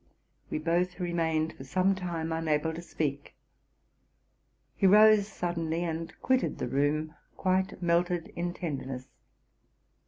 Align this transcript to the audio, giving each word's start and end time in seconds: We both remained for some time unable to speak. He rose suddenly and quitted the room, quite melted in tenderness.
We 0.49 0.57
both 0.57 0.99
remained 0.99 1.53
for 1.53 1.63
some 1.63 1.93
time 1.93 2.31
unable 2.31 2.73
to 2.73 2.81
speak. 2.81 3.35
He 4.75 4.87
rose 4.87 5.27
suddenly 5.27 5.83
and 5.83 6.11
quitted 6.23 6.57
the 6.57 6.67
room, 6.67 7.13
quite 7.37 7.79
melted 7.83 8.33
in 8.35 8.55
tenderness. 8.55 9.05